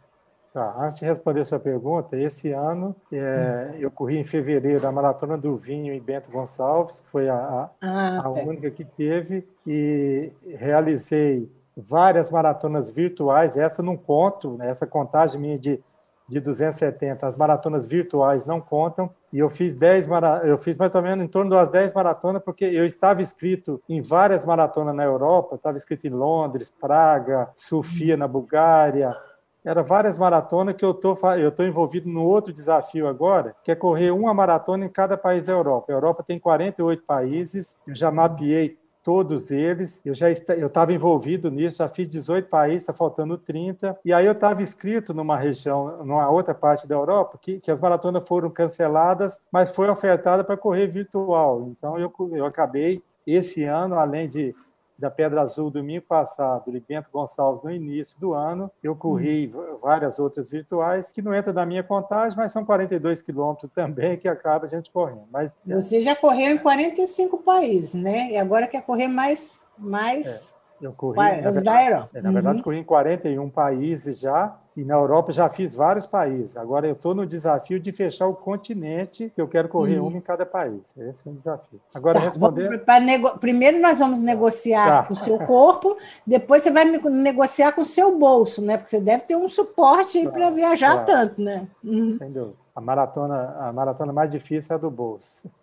Tá, 0.56 0.74
antes 0.80 1.00
de 1.00 1.06
responder 1.06 1.42
a 1.42 1.44
sua 1.44 1.60
pergunta, 1.60 2.16
esse 2.16 2.54
ano 2.54 2.96
é, 3.12 3.72
hum. 3.74 3.78
eu 3.78 3.92
corri 3.92 4.18
em 4.18 4.24
fevereiro 4.24 4.88
a 4.88 4.90
Maratona 4.90 5.38
do 5.38 5.58
Vinho 5.58 5.94
em 5.94 6.00
Bento 6.00 6.32
Gonçalves, 6.32 7.02
que 7.02 7.10
foi 7.10 7.28
a, 7.28 7.70
ah, 7.82 8.22
a 8.24 8.30
única 8.30 8.72
que 8.72 8.86
teve, 8.86 9.46
e 9.68 10.32
realizei 10.58 11.52
várias 11.76 12.32
maratonas 12.32 12.90
virtuais, 12.90 13.58
essa 13.58 13.84
não 13.84 13.98
conto, 13.98 14.56
né, 14.56 14.70
essa 14.70 14.88
contagem 14.88 15.42
minha 15.42 15.60
de, 15.60 15.84
de 16.26 16.40
270, 16.40 17.28
as 17.28 17.36
maratonas 17.36 17.86
virtuais 17.86 18.46
não 18.46 18.62
contam, 18.62 19.10
e 19.34 19.40
eu 19.40 19.50
fiz 19.50 19.76
10 19.76 20.08
eu 20.46 20.58
fiz 20.58 20.78
mais 20.78 20.96
ou 20.96 21.02
menos 21.02 21.26
em 21.26 21.28
torno 21.28 21.52
das 21.52 21.70
10 21.70 21.92
maratonas, 21.92 22.42
porque 22.42 22.64
eu 22.64 22.86
estava 22.86 23.22
inscrito 23.22 23.84
em 23.90 24.02
várias 24.02 24.46
maratonas 24.46 24.96
na 24.96 25.04
Europa, 25.04 25.56
estava 25.56 25.76
inscrito 25.76 26.08
em 26.08 26.12
Londres, 26.12 26.72
Praga, 26.80 27.50
Sofia, 27.54 28.16
na 28.16 28.26
Bulgária, 28.26 29.14
era 29.66 29.82
várias 29.82 30.18
maratonas 30.18 30.76
que 30.76 30.86
eu 30.86 30.94
tô, 30.94 31.18
eu 31.38 31.52
tô 31.52 31.64
envolvido 31.64 32.08
no 32.08 32.24
outro 32.24 32.54
desafio 32.54 33.08
agora, 33.08 33.56
que 33.64 33.72
é 33.72 33.76
correr 33.76 34.12
uma 34.12 34.34
maratona 34.34 34.86
em 34.86 34.90
cada 34.90 35.18
país 35.18 35.44
da 35.44 35.54
Europa. 35.54 35.92
A 35.92 35.96
Europa 35.96 36.24
tem 36.24 36.40
48 36.40 37.04
países, 37.04 37.76
eu 37.88 37.96
já 37.96 38.12
mapeei 38.12 38.78
todos 39.06 39.52
eles. 39.52 40.02
Eu 40.04 40.16
já 40.16 40.32
estava 40.32 40.92
envolvido 40.92 41.52
nisso, 41.52 41.78
já 41.78 41.88
fiz 41.88 42.10
18 42.10 42.50
países, 42.50 42.82
está 42.82 42.94
faltando 42.94 43.38
30. 43.38 43.98
E 44.04 44.12
aí 44.12 44.26
eu 44.26 44.32
estava 44.32 44.64
inscrito 44.64 45.14
numa 45.14 45.38
região, 45.38 46.04
numa 46.04 46.28
outra 46.28 46.56
parte 46.56 46.88
da 46.88 46.96
Europa, 46.96 47.38
que, 47.40 47.60
que 47.60 47.70
as 47.70 47.80
maratonas 47.80 48.28
foram 48.28 48.50
canceladas, 48.50 49.40
mas 49.52 49.70
foi 49.70 49.88
ofertada 49.88 50.44
para 50.44 50.58
correr 50.58 50.88
virtual. 50.88 51.68
Então 51.70 52.00
eu, 52.00 52.12
eu 52.32 52.46
acabei 52.46 53.04
esse 53.28 53.64
ano, 53.64 53.96
além 53.96 54.28
de 54.28 54.56
da 54.98 55.12
Pedra 55.12 55.42
Azul 55.42 55.70
domingo 55.70 56.06
passado 56.06 56.76
e 56.76 56.80
Bento 56.80 57.10
Gonçalves 57.12 57.62
no 57.64 57.72
início 57.72 58.20
do 58.20 58.34
ano. 58.34 58.72
Eu 58.82 58.96
corri 58.96 59.52
hum. 59.54 59.78
várias 59.82 60.20
outras 60.20 60.50
virtuais 60.50 61.12
que 61.12 61.22
não 61.22 61.36
entram 61.36 61.54
na 61.54 61.66
minha 61.66 61.84
contagem, 61.84 62.38
mas 62.38 62.52
são 62.52 62.66
42 62.66 63.22
quilômetros 63.22 63.72
também 63.74 64.18
que 64.18 64.28
acaba 64.28 64.66
a 64.66 64.70
gente 64.70 64.92
correndo. 64.92 65.26
Mas, 65.32 65.56
Você 65.66 66.02
já 66.02 66.16
correu 66.16 66.56
em 66.56 66.58
45 66.58 67.40
países, 67.40 67.94
né? 67.94 68.32
E 68.32 68.38
agora 68.38 68.68
quer 68.68 68.82
correr 68.82 69.08
mais... 69.08 69.66
mais... 69.78 70.52
É. 70.52 70.56
Eu 70.82 70.92
corri, 70.92 71.18
na 71.18 71.52
verdade, 71.52 71.64
da 71.64 71.86
Europa. 71.86 72.22
Na 72.22 72.32
verdade, 72.32 72.58
uhum. 72.58 72.64
corri 72.64 72.78
em 72.80 72.84
41 72.84 73.50
países 73.50 74.20
já, 74.20 74.60
e 74.76 74.84
na 74.84 74.96
Europa 74.96 75.32
já 75.32 75.48
fiz 75.48 75.74
vários 75.74 76.06
países. 76.06 76.58
Agora 76.58 76.86
eu 76.86 76.94
estou 76.94 77.16
no 77.16 77.26
desafio 77.26 77.80
de 77.80 77.92
fechar 77.94 78.28
o 78.28 78.34
continente, 78.34 79.32
que 79.34 79.42
eu 79.42 79.48
quero 79.48 79.70
correr 79.70 80.00
uhum. 80.00 80.08
um 80.08 80.18
em 80.18 80.22
cada 80.22 80.46
país. 80.46 80.94
Esse 80.98 81.28
é 81.28 81.32
o 81.32 81.34
desafio. 81.34 81.80
Agora, 81.94 82.20
tá, 82.20 82.26
responder... 82.26 82.84
Nego... 83.02 83.40
Primeiro 83.40 83.80
nós 83.80 84.00
vamos 84.00 84.20
negociar 84.20 85.04
tá. 85.04 85.04
com 85.04 85.14
o 85.14 85.18
seu 85.18 85.40
corpo, 85.40 85.98
depois 86.28 86.62
você 86.62 86.72
vai 86.72 86.84
negociar 86.86 87.72
com 87.72 87.82
o 87.82 87.86
seu 87.86 88.18
bolso, 88.18 88.62
né? 88.62 88.76
Porque 88.76 88.90
você 88.90 89.00
deve 89.00 89.24
ter 89.24 89.38
um 89.38 89.48
suporte 89.48 90.28
para 90.28 90.50
viajar 90.50 91.06
tanto, 91.06 91.42
né? 91.42 91.68
Uhum. 91.84 92.18
Sem 92.18 92.32
dúvida. 92.32 92.66
A 92.76 92.82
maratona, 92.82 93.56
a 93.58 93.72
maratona 93.72 94.12
mais 94.12 94.30
difícil 94.30 94.74
é 94.74 94.76
a 94.76 94.78
do 94.78 94.92
bolso. 94.92 95.50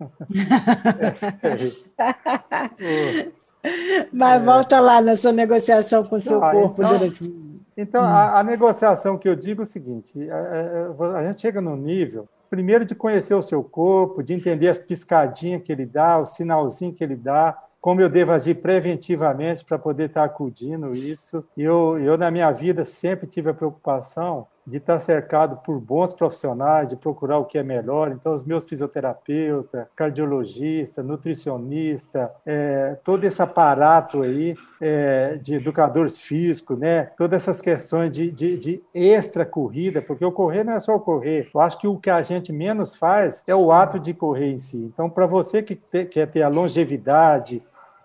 Mas 4.11 4.43
é. 4.43 4.45
volta 4.45 4.81
lá 4.81 5.03
na 5.03 5.15
sua 5.15 5.33
negociação 5.33 6.05
com 6.05 6.17
o 6.17 6.21
seu 6.21 6.41
Não, 6.41 6.51
corpo 6.51 6.83
então, 6.83 6.99
durante. 6.99 7.52
Então, 7.77 8.03
hum. 8.03 8.07
a, 8.07 8.41
a, 8.41 8.45
negociação 8.45 9.17
que 9.19 9.29
eu 9.29 9.35
digo 9.35 9.63
é 9.63 9.65
o 9.65 9.67
seguinte: 9.67 10.31
a, 10.31 10.37
é, 10.37 10.89
é, 11.01 11.17
a, 11.17 11.25
gente 11.27 11.43
chega 11.43 11.61
no 11.61 11.77
nível, 11.77 12.29
primeiro, 12.51 12.85
de 12.85 12.95
conhecer 12.95 13.35
o 13.35 13.43
seu 13.43 13.63
corpo, 13.63 14.23
de 14.23 14.35
entender 14.35 14.69
as 14.69 14.79
piscadinhas 14.79 15.63
que 15.63 15.73
ele 15.73 15.87
dá, 15.87 16.19
o 16.19 16.27
sinalzinho 16.27 16.93
que 16.93 17.03
ele 17.03 17.17
dá, 17.17 17.57
como 17.81 18.01
eu 18.01 18.09
devo 18.09 18.33
agir 18.33 18.55
preventivamente 18.57 19.65
para 19.65 19.79
poder 19.79 20.05
estar 20.05 20.25
acudindo 20.25 20.95
isso. 20.95 21.45
Eu, 21.57 21.99
eu, 21.99 22.17
na 22.17 22.31
minha 22.31 22.51
vida, 22.53 22.85
sempre 22.85 23.27
tive 23.27 23.51
a 23.51 23.55
preocupação 23.55 24.47
de 24.67 24.79
estar 24.79 24.99
cercado 24.99 25.57
por 25.57 25.81
bons 25.81 26.15
profissionais, 26.15 26.89
de 26.89 26.97
procurar 26.97 27.39
o 27.39 27.45
que 27.45 27.59
é 27.59 27.63
melhor. 27.63 28.13
Então, 28.13 28.33
os 28.33 28.45
meus 28.45 28.65
fisioterapeutas, 28.65 29.87
cardiologista, 29.97 31.03
nutricionista, 31.03 32.33
é, 32.47 32.97
todo 33.03 33.25
esse 33.25 33.43
aparato 33.43 34.23
aí 34.23 34.57
é, 34.81 35.37
de 35.37 35.55
educadores 35.55 36.21
físicos, 36.21 36.79
né? 36.79 37.11
Todas 37.17 37.43
essas 37.43 37.61
questões 37.61 38.13
de, 38.13 38.31
de, 38.31 38.57
de, 38.57 38.83
extra 38.95 39.45
corrida, 39.45 40.01
porque 40.01 40.25
o 40.25 40.33
correr 40.33 40.63
não 40.63 40.75
é 40.75 40.81
só 40.81 40.99
correr. 40.99 41.51
Eu 41.53 41.61
acho 41.61 41.79
que 41.79 41.89
o 41.89 41.99
que 41.99 42.11
a 42.11 42.23
gente 42.23 42.53
menos 42.53 42.95
faz 42.95 43.43
é 43.47 43.55
o 43.55 43.73
ato 43.73 43.99
de 43.99 44.15
correr 44.15 44.53
em 44.53 44.59
si. 44.59 44.77
Então, 44.77 45.11
para 45.11 45.27
você 45.27 45.63
que 45.63 45.75
te, 45.75 46.05
quer 46.05 46.27
ter 46.29 46.43
a 46.43 46.49
longevidade, 46.49 47.63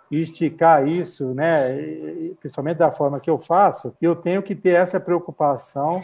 e 0.09 0.21
esticar 0.21 0.87
isso, 0.87 1.33
né, 1.33 1.75
principalmente 2.39 2.77
da 2.77 2.91
forma 2.91 3.19
que 3.19 3.29
eu 3.29 3.37
faço, 3.37 3.93
eu 4.01 4.15
tenho 4.15 4.41
que 4.41 4.55
ter 4.55 4.69
essa 4.69 4.99
preocupação 4.99 6.01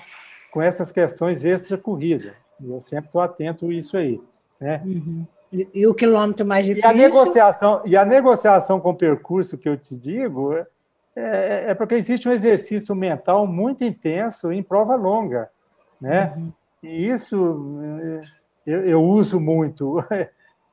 com 0.53 0.61
essas 0.61 0.91
questões 0.91 1.43
extra-corrida. 1.43 2.35
Eu 2.63 2.79
sempre 2.79 3.07
estou 3.07 3.19
atento 3.19 3.65
a 3.65 3.73
isso 3.73 3.97
aí. 3.97 4.21
Né? 4.61 4.79
Uhum. 4.85 5.25
E, 5.51 5.67
e, 5.73 5.87
o 5.87 5.95
quilômetro 5.95 6.45
mais 6.45 6.63
difícil? 6.63 6.87
E 6.87 6.93
a, 6.93 6.95
negociação, 6.95 7.81
e 7.85 7.97
a 7.97 8.05
negociação 8.05 8.79
com 8.79 8.91
o 8.91 8.95
percurso 8.95 9.57
que 9.57 9.67
eu 9.67 9.75
te 9.75 9.97
digo 9.97 10.53
é, 10.53 10.65
é, 11.15 11.63
é 11.69 11.73
porque 11.73 11.95
existe 11.95 12.29
um 12.29 12.31
exercício 12.31 12.93
mental 12.95 13.47
muito 13.47 13.83
intenso 13.83 14.51
em 14.51 14.61
prova 14.61 14.95
longa. 14.95 15.49
Né? 15.99 16.31
Uhum. 16.37 16.53
E 16.83 17.07
isso 17.09 17.81
é, 17.81 18.21
eu, 18.67 18.85
eu 18.85 19.03
uso 19.03 19.39
muito. 19.39 19.95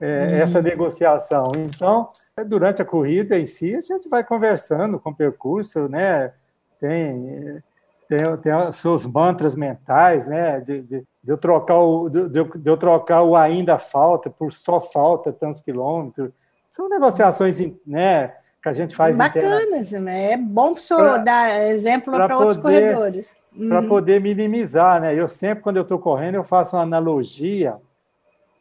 É, 0.02 0.06
uhum. 0.24 0.34
essa 0.36 0.62
negociação. 0.62 1.52
Então, 1.58 2.10
durante 2.48 2.80
a 2.80 2.86
corrida 2.86 3.38
em 3.38 3.44
si, 3.44 3.76
a 3.76 3.82
gente 3.82 4.08
vai 4.08 4.24
conversando 4.24 4.98
com 4.98 5.10
o 5.10 5.14
percurso, 5.14 5.90
né? 5.90 6.32
Tem 6.80 7.62
tem, 8.10 8.36
tem 8.38 8.52
os 8.52 8.74
seus 8.74 9.06
mantras 9.06 9.54
mentais, 9.54 10.26
né? 10.26 10.58
De, 10.58 10.82
de, 10.82 11.06
de 11.22 11.32
eu 11.32 11.38
trocar 11.38 11.78
o, 11.78 12.08
de, 12.08 12.28
de, 12.28 12.68
eu 12.68 12.76
trocar 12.76 13.22
o 13.22 13.36
ainda 13.36 13.78
falta 13.78 14.28
por 14.28 14.52
só 14.52 14.80
falta 14.80 15.32
tantos 15.32 15.60
quilômetros. 15.60 16.32
São 16.68 16.88
negociações, 16.88 17.56
né? 17.86 18.34
Que 18.60 18.68
a 18.68 18.72
gente 18.72 18.96
faz 18.96 19.16
bacanas, 19.16 19.92
né? 19.92 20.32
É 20.32 20.36
bom 20.36 20.74
para 20.74 20.80
o 20.80 20.82
senhor 20.82 21.22
dar 21.22 21.62
exemplo 21.68 22.12
para 22.12 22.36
outros 22.36 22.56
corredores. 22.56 23.30
Para 23.56 23.80
uhum. 23.80 23.88
poder 23.88 24.20
minimizar, 24.20 25.00
né? 25.00 25.14
Eu 25.14 25.28
sempre, 25.28 25.62
quando 25.62 25.76
eu 25.76 25.82
estou 25.82 26.00
correndo, 26.00 26.34
eu 26.34 26.44
faço 26.44 26.74
uma 26.74 26.82
analogia 26.82 27.76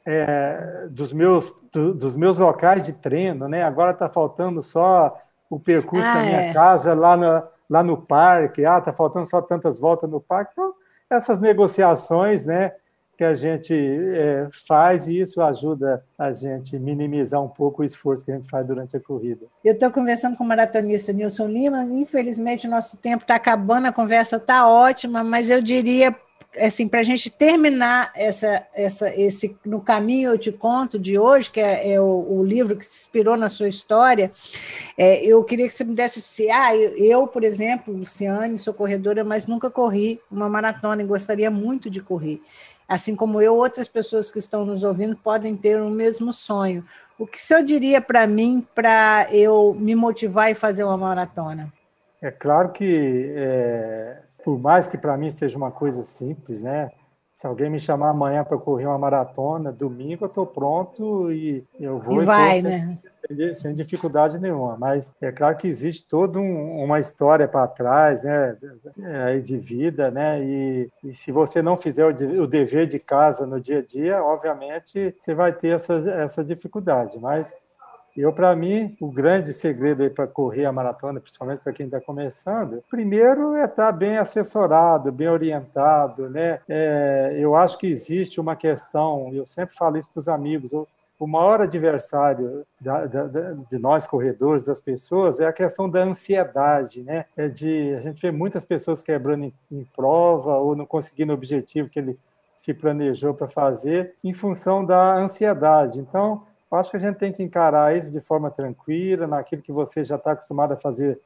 é, 0.05 0.87
dos, 0.91 1.11
meus, 1.11 1.51
do, 1.71 1.95
dos 1.95 2.15
meus 2.15 2.37
locais 2.37 2.83
de 2.83 2.93
treino, 2.93 3.47
né? 3.47 3.63
Agora 3.63 3.91
está 3.91 4.07
faltando 4.07 4.61
só 4.61 5.17
o 5.49 5.59
percurso 5.59 6.07
ah, 6.07 6.13
da 6.13 6.21
minha 6.21 6.41
é. 6.41 6.53
casa 6.53 6.93
lá 6.93 7.17
no, 7.17 7.43
lá 7.69 7.83
no 7.83 7.97
parque, 7.97 8.65
ah, 8.65 8.79
está 8.79 8.91
faltando 8.91 9.25
só 9.27 9.41
tantas 9.41 9.79
voltas 9.79 10.09
no 10.09 10.19
parque. 10.19 10.51
Então, 10.53 10.73
essas 11.09 11.39
negociações, 11.39 12.45
né, 12.45 12.73
que 13.19 13.23
a 13.25 13.35
gente 13.35 13.73
é, 13.73 14.47
faz 14.65 15.05
e 15.05 15.19
isso 15.19 15.41
ajuda 15.41 16.01
a 16.17 16.31
gente 16.31 16.79
minimizar 16.79 17.43
um 17.43 17.49
pouco 17.49 17.81
o 17.81 17.85
esforço 17.85 18.23
que 18.23 18.31
a 18.31 18.35
gente 18.35 18.49
faz 18.49 18.65
durante 18.65 18.95
a 18.95 18.99
corrida. 18.99 19.45
Eu 19.61 19.73
estou 19.73 19.91
conversando 19.91 20.37
com 20.37 20.45
o 20.45 20.47
maratonista 20.47 21.11
Nilson 21.11 21.47
Lima, 21.47 21.83
infelizmente 21.83 22.65
o 22.65 22.69
nosso 22.69 22.95
tempo 22.95 23.23
está 23.23 23.35
acabando, 23.35 23.87
a 23.87 23.91
conversa 23.91 24.37
está 24.37 24.69
ótima, 24.69 25.21
mas 25.21 25.49
eu 25.49 25.61
diria 25.61 26.15
assim, 26.57 26.87
para 26.87 27.01
a 27.01 27.03
gente 27.03 27.29
terminar 27.29 28.11
essa, 28.15 28.67
essa, 28.73 29.13
esse 29.15 29.55
no 29.65 29.81
caminho 29.81 30.31
eu 30.31 30.37
te 30.37 30.51
conto 30.51 30.97
de 30.97 31.17
hoje, 31.17 31.51
que 31.51 31.59
é, 31.59 31.93
é 31.93 32.01
o, 32.01 32.39
o, 32.39 32.43
livro 32.43 32.75
que 32.75 32.85
se 32.85 33.01
inspirou 33.01 33.37
na 33.37 33.49
sua 33.49 33.67
história, 33.67 34.31
é, 34.97 35.23
eu 35.23 35.43
queria 35.43 35.67
que 35.67 35.73
você 35.73 35.83
me 35.83 35.93
desse 35.93 36.21
se, 36.21 36.49
ah, 36.49 36.75
eu, 36.75 36.97
eu, 36.97 37.27
por 37.27 37.43
exemplo, 37.43 37.93
Luciane, 37.93 38.57
sou 38.57 38.73
corredora, 38.73 39.23
mas 39.23 39.45
nunca 39.45 39.69
corri 39.69 40.19
uma 40.31 40.49
maratona 40.49 41.01
e 41.03 41.05
gostaria 41.05 41.51
muito 41.51 41.89
de 41.89 42.01
correr. 42.01 42.41
Assim 42.87 43.15
como 43.15 43.39
eu, 43.39 43.55
outras 43.55 43.87
pessoas 43.87 44.31
que 44.31 44.39
estão 44.39 44.65
nos 44.65 44.83
ouvindo 44.83 45.15
podem 45.15 45.55
ter 45.55 45.79
o 45.79 45.89
mesmo 45.89 46.33
sonho. 46.33 46.83
O 47.19 47.27
que 47.27 47.37
o 47.37 47.41
senhor 47.41 47.63
diria 47.63 48.01
para 48.01 48.25
mim 48.25 48.65
para 48.73 49.27
eu 49.31 49.75
me 49.79 49.93
motivar 49.93 50.49
e 50.49 50.55
fazer 50.55 50.83
uma 50.83 50.97
maratona? 50.97 51.71
É 52.21 52.31
claro 52.31 52.71
que 52.71 53.31
é 53.35 54.23
por 54.49 54.57
mais 54.57 54.87
que 54.87 54.97
para 54.97 55.15
mim 55.15 55.29
seja 55.29 55.55
uma 55.55 55.69
coisa 55.69 56.03
simples, 56.05 56.63
né? 56.63 56.89
Se 57.35 57.45
alguém 57.45 57.69
me 57.69 57.79
chamar 57.79 58.09
amanhã 58.09 58.43
para 58.43 58.57
correr 58.57 58.87
uma 58.87 58.97
maratona, 58.97 59.71
domingo 59.71 60.25
eu 60.25 60.27
estou 60.27 60.45
pronto 60.45 61.31
e 61.31 61.63
eu 61.79 61.99
vou 61.99 62.21
e 62.21 62.25
vai, 62.25 62.63
né? 62.63 62.97
Sem, 63.27 63.55
sem, 63.55 63.73
dificuldade 63.75 64.39
nenhuma. 64.39 64.75
Mas 64.75 65.13
é 65.21 65.31
claro 65.31 65.55
que 65.55 65.67
existe 65.67 66.07
toda 66.09 66.39
um, 66.39 66.83
uma 66.83 66.99
história 66.99 67.47
para 67.47 67.67
trás, 67.67 68.23
né? 68.23 68.57
De, 68.97 69.41
de 69.41 69.57
vida, 69.57 70.09
né? 70.09 70.43
E, 70.43 70.89
e, 71.03 71.13
se 71.13 71.31
você 71.31 71.61
não 71.61 71.77
fizer 71.77 72.05
o, 72.05 72.41
o, 72.41 72.47
dever 72.47 72.87
de 72.87 72.97
casa 72.97 73.45
no 73.45 73.61
dia 73.61 73.79
a 73.79 73.85
dia, 73.85 74.23
obviamente 74.23 75.15
você 75.17 75.35
vai 75.35 75.53
ter 75.53 75.75
essa, 75.75 75.93
essa 75.93 76.43
dificuldade. 76.43 77.19
Mas 77.19 77.53
eu, 78.21 78.33
para 78.33 78.55
mim, 78.55 78.95
o 78.99 79.11
grande 79.11 79.53
segredo 79.53 80.09
para 80.11 80.27
correr 80.27 80.65
a 80.65 80.71
maratona, 80.71 81.19
principalmente 81.19 81.59
para 81.59 81.73
quem 81.73 81.85
está 81.85 82.01
começando, 82.01 82.83
primeiro 82.89 83.55
é 83.55 83.65
estar 83.65 83.87
tá 83.87 83.91
bem 83.91 84.17
assessorado, 84.17 85.11
bem 85.11 85.29
orientado, 85.29 86.29
né? 86.29 86.59
É, 86.67 87.35
eu 87.37 87.55
acho 87.55 87.77
que 87.77 87.87
existe 87.87 88.39
uma 88.39 88.55
questão, 88.55 89.33
eu 89.33 89.45
sempre 89.45 89.75
falo 89.75 89.97
isso 89.97 90.11
para 90.11 90.19
os 90.19 90.27
amigos, 90.27 90.71
o 91.19 91.27
maior 91.27 91.59
adversário 91.61 92.65
da, 92.79 93.05
da, 93.05 93.25
de 93.51 93.77
nós 93.77 94.07
corredores, 94.07 94.63
das 94.63 94.79
pessoas, 94.79 95.39
é 95.41 95.45
a 95.45 95.53
questão 95.53 95.89
da 95.89 96.01
ansiedade, 96.01 97.03
né? 97.03 97.25
É 97.35 97.49
de 97.49 97.93
a 97.95 97.99
gente 97.99 98.21
vê 98.21 98.31
muitas 98.31 98.63
pessoas 98.63 99.03
quebrando 99.03 99.43
em, 99.43 99.53
em 99.69 99.83
prova 99.95 100.57
ou 100.57 100.75
não 100.75 100.85
conseguindo 100.85 101.33
o 101.33 101.35
objetivo 101.35 101.89
que 101.89 101.99
ele 101.99 102.17
se 102.55 102.73
planejou 102.73 103.33
para 103.33 103.47
fazer 103.47 104.15
em 104.23 104.33
função 104.33 104.85
da 104.85 105.15
ansiedade. 105.15 105.99
Então, 105.99 106.43
acho 106.77 106.91
que 106.91 106.97
a 106.97 106.99
gente 106.99 107.17
tem 107.17 107.31
que 107.31 107.41
encarar 107.41 107.95
isso 107.95 108.11
de 108.11 108.21
forma 108.21 108.51
tranquila, 108.51 109.25
naquilo 109.27 109.61
que 109.61 109.71
você 109.71 110.03
já 110.03 110.15
está 110.15 110.33
acostumado 110.33 110.73
a 110.73 110.77
fazer 110.77 111.19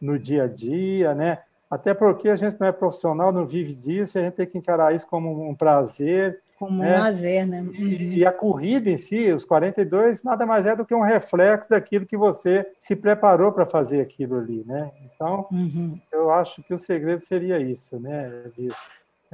no 0.00 0.18
dia 0.18 0.44
a 0.44 0.46
dia, 0.46 1.14
né? 1.14 1.38
Até 1.70 1.92
porque 1.92 2.30
a 2.30 2.36
gente 2.36 2.58
não 2.58 2.66
é 2.66 2.72
profissional, 2.72 3.30
não 3.30 3.46
vive 3.46 3.74
disso, 3.74 4.18
a 4.18 4.22
gente 4.22 4.34
tem 4.34 4.46
que 4.46 4.56
encarar 4.56 4.94
isso 4.94 5.06
como 5.06 5.48
um 5.48 5.54
prazer. 5.54 6.40
Como 6.58 6.82
né? 6.82 6.96
um 6.96 7.00
lazer, 7.00 7.46
né? 7.46 7.60
Uhum. 7.60 7.72
E, 7.74 8.18
e, 8.18 8.26
a 8.26 8.32
corrida 8.32 8.90
em 8.90 8.96
si, 8.96 9.30
os 9.30 9.44
42, 9.44 10.22
nada 10.22 10.46
mais 10.46 10.64
é 10.64 10.74
do 10.74 10.84
que 10.84 10.94
um 10.94 11.02
reflexo 11.02 11.70
daquilo 11.70 12.06
que 12.06 12.16
você 12.16 12.66
se 12.78 12.96
preparou 12.96 13.52
para 13.52 13.66
fazer 13.66 14.00
aquilo 14.00 14.38
ali, 14.38 14.64
né? 14.66 14.90
Então, 15.04 15.46
uhum. 15.52 16.00
eu 16.10 16.30
acho 16.30 16.62
que 16.62 16.72
o 16.72 16.78
segredo 16.78 17.20
seria 17.20 17.60
isso, 17.60 18.00
né? 18.00 18.44
De, 18.56 18.68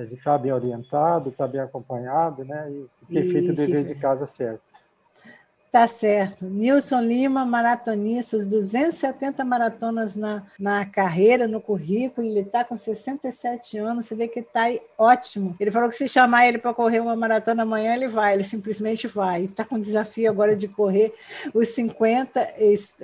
de 0.06 0.14
estar 0.14 0.36
bem 0.36 0.52
orientado, 0.52 1.28
estar 1.28 1.46
bem 1.46 1.60
acompanhado, 1.60 2.44
né? 2.44 2.68
E 2.68 3.12
ter 3.14 3.24
e 3.24 3.32
feito 3.32 3.52
o 3.52 3.56
dever 3.56 3.84
de 3.84 3.94
casa 3.94 4.26
certo. 4.26 4.64
Tá 5.74 5.88
certo. 5.88 6.44
Nilson 6.44 7.00
Lima, 7.00 7.44
maratonistas, 7.44 8.46
270 8.46 9.44
maratonas 9.44 10.14
na, 10.14 10.44
na 10.56 10.86
carreira, 10.86 11.48
no 11.48 11.60
currículo. 11.60 12.24
Ele 12.24 12.42
está 12.42 12.64
com 12.64 12.76
67 12.76 13.78
anos, 13.78 14.04
você 14.04 14.14
vê 14.14 14.28
que 14.28 14.38
está 14.38 14.66
ótimo. 14.96 15.56
Ele 15.58 15.72
falou 15.72 15.88
que 15.88 15.96
se 15.96 16.08
chamar 16.08 16.46
ele 16.46 16.58
para 16.58 16.72
correr 16.72 17.00
uma 17.00 17.16
maratona 17.16 17.64
amanhã, 17.64 17.92
ele 17.92 18.06
vai, 18.06 18.34
ele 18.34 18.44
simplesmente 18.44 19.08
vai. 19.08 19.46
Está 19.46 19.64
com 19.64 19.80
desafio 19.80 20.30
agora 20.30 20.54
de 20.54 20.68
correr 20.68 21.12
os 21.52 21.70
50, 21.70 22.54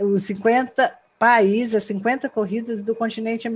os 0.05 0.23
50 0.23 0.97
país, 1.21 1.75
as 1.75 1.85
50 1.85 2.31
corridas 2.31 2.83
do 2.83 2.95
continente 2.95 3.47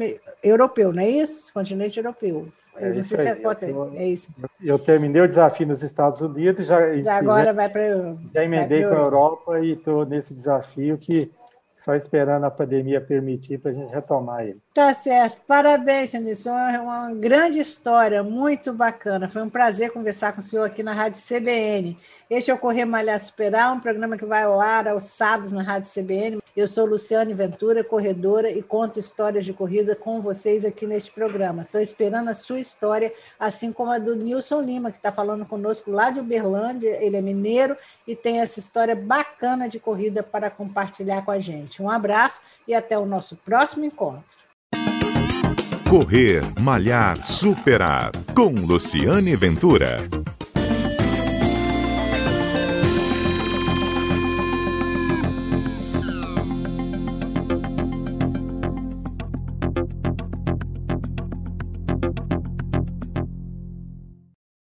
europeu, 0.42 0.92
não 0.92 1.02
é 1.02 1.08
isso? 1.08 1.50
Continente 1.50 1.98
europeu. 1.98 2.46
Eu 2.76 2.88
é 2.88 2.92
não 2.92 3.02
sei 3.02 3.16
se 3.16 3.28
é, 3.28 3.40
eu, 3.42 3.94
é 3.94 4.06
isso. 4.06 4.28
Eu 4.62 4.78
terminei 4.78 5.22
o 5.22 5.26
desafio 5.26 5.66
nos 5.66 5.82
Estados 5.82 6.20
Unidos, 6.20 6.66
já, 6.66 6.94
já 7.00 7.16
agora 7.16 7.46
já, 7.46 7.52
vai 7.54 7.70
para 7.70 8.16
já 8.34 8.44
emendei 8.44 8.82
com 8.82 8.92
a 8.92 8.98
Europa 8.98 9.60
e 9.60 9.72
estou 9.72 10.04
nesse 10.04 10.34
desafio 10.34 10.98
que 10.98 11.32
só 11.74 11.94
esperando 11.94 12.44
a 12.44 12.50
pandemia 12.50 13.00
permitir 13.00 13.58
para 13.58 13.70
a 13.70 13.74
gente 13.74 13.90
retomar 13.90 14.42
ele. 14.42 14.60
Tá 14.74 14.92
certo. 14.92 15.40
Parabéns, 15.46 16.12
Anderson. 16.16 16.58
É 16.58 16.80
uma 16.80 17.14
grande 17.14 17.60
história, 17.60 18.24
muito 18.24 18.72
bacana. 18.72 19.28
Foi 19.28 19.40
um 19.40 19.48
prazer 19.48 19.92
conversar 19.92 20.32
com 20.32 20.40
o 20.40 20.42
senhor 20.42 20.64
aqui 20.64 20.82
na 20.82 20.92
Rádio 20.92 21.22
CBN. 21.22 21.96
Este 22.28 22.50
é 22.50 22.54
o 22.54 22.58
Correr 22.58 22.84
Malhar 22.84 23.20
Superar, 23.20 23.72
um 23.72 23.78
programa 23.78 24.18
que 24.18 24.24
vai 24.24 24.42
ao 24.42 24.60
ar 24.60 24.88
aos 24.88 25.04
sábados 25.04 25.52
na 25.52 25.62
Rádio 25.62 25.88
CBN. 25.88 26.42
Eu 26.56 26.66
sou 26.66 26.86
Luciane 26.86 27.32
Ventura, 27.32 27.84
corredora, 27.84 28.50
e 28.50 28.64
conto 28.64 28.98
histórias 28.98 29.44
de 29.44 29.52
corrida 29.52 29.94
com 29.94 30.20
vocês 30.20 30.64
aqui 30.64 30.88
neste 30.88 31.12
programa. 31.12 31.62
Estou 31.62 31.80
esperando 31.80 32.30
a 32.30 32.34
sua 32.34 32.58
história, 32.58 33.14
assim 33.38 33.72
como 33.72 33.92
a 33.92 33.98
do 33.98 34.16
Nilson 34.16 34.60
Lima, 34.60 34.90
que 34.90 34.98
está 34.98 35.12
falando 35.12 35.46
conosco 35.46 35.88
lá 35.92 36.10
de 36.10 36.18
Uberlândia. 36.18 36.98
Ele 37.00 37.16
é 37.16 37.20
mineiro 37.20 37.76
e 38.08 38.16
tem 38.16 38.40
essa 38.40 38.58
história 38.58 38.96
bacana 38.96 39.68
de 39.68 39.78
corrida 39.78 40.20
para 40.20 40.50
compartilhar 40.50 41.24
com 41.24 41.30
a 41.30 41.38
gente. 41.38 41.80
Um 41.80 41.88
abraço 41.88 42.40
e 42.66 42.74
até 42.74 42.98
o 42.98 43.06
nosso 43.06 43.36
próximo 43.36 43.84
encontro. 43.84 44.34
Correr, 45.94 46.42
Malhar, 46.58 47.24
Superar, 47.24 48.10
com 48.34 48.50
Luciane 48.52 49.36
Ventura. 49.36 50.33